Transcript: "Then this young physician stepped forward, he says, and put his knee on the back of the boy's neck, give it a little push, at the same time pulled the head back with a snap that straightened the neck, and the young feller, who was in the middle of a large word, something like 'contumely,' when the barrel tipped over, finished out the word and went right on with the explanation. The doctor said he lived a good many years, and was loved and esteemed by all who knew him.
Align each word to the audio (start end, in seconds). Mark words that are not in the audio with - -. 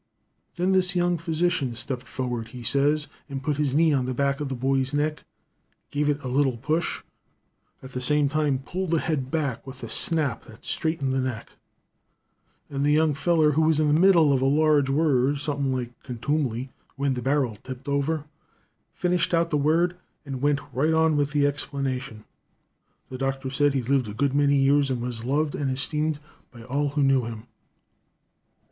"Then 0.55 0.71
this 0.71 0.95
young 0.95 1.19
physician 1.19 1.75
stepped 1.75 2.07
forward, 2.07 2.47
he 2.47 2.63
says, 2.63 3.05
and 3.29 3.43
put 3.43 3.57
his 3.57 3.75
knee 3.75 3.93
on 3.93 4.07
the 4.07 4.15
back 4.15 4.39
of 4.41 4.49
the 4.49 4.55
boy's 4.55 4.95
neck, 4.95 5.25
give 5.91 6.09
it 6.09 6.23
a 6.23 6.27
little 6.27 6.57
push, 6.57 7.03
at 7.83 7.91
the 7.91 8.01
same 8.01 8.27
time 8.27 8.57
pulled 8.57 8.89
the 8.89 8.99
head 8.99 9.29
back 9.29 9.67
with 9.67 9.83
a 9.83 9.89
snap 9.89 10.45
that 10.45 10.65
straightened 10.65 11.13
the 11.13 11.19
neck, 11.21 11.51
and 12.67 12.83
the 12.83 12.89
young 12.91 13.13
feller, 13.13 13.51
who 13.51 13.61
was 13.61 13.79
in 13.79 13.93
the 13.93 13.99
middle 14.01 14.33
of 14.33 14.41
a 14.41 14.45
large 14.45 14.89
word, 14.89 15.37
something 15.37 15.71
like 15.71 16.01
'contumely,' 16.01 16.71
when 16.95 17.13
the 17.13 17.21
barrel 17.21 17.53
tipped 17.57 17.87
over, 17.87 18.23
finished 18.95 19.35
out 19.35 19.51
the 19.51 19.55
word 19.55 19.95
and 20.25 20.41
went 20.41 20.61
right 20.73 20.93
on 20.95 21.15
with 21.15 21.29
the 21.29 21.45
explanation. 21.45 22.25
The 23.11 23.19
doctor 23.19 23.51
said 23.51 23.75
he 23.75 23.83
lived 23.83 24.07
a 24.07 24.15
good 24.15 24.33
many 24.33 24.55
years, 24.55 24.89
and 24.89 24.99
was 24.99 25.23
loved 25.23 25.53
and 25.53 25.69
esteemed 25.69 26.17
by 26.49 26.63
all 26.63 26.89
who 26.89 27.03
knew 27.03 27.25
him. 27.25 27.45